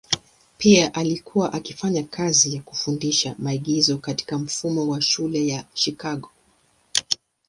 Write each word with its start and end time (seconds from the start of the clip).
Pia 0.57 0.93
alikuwa 0.93 1.53
akifanya 1.53 2.03
kazi 2.03 2.55
ya 2.55 2.61
kufundisha 2.61 3.35
maigizo 3.39 3.97
katika 3.97 4.37
mfumo 4.37 4.87
wa 4.87 5.01
shule 5.01 5.47
ya 5.47 5.63
Chicago. 5.73 6.31